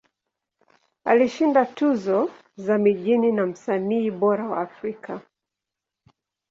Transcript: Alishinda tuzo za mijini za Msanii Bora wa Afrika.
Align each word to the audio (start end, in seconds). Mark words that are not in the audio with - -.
Alishinda 1.05 1.65
tuzo 1.65 2.31
za 2.57 2.77
mijini 2.77 3.35
za 3.35 3.45
Msanii 3.45 4.11
Bora 4.11 4.49
wa 4.49 4.61
Afrika. 4.61 5.21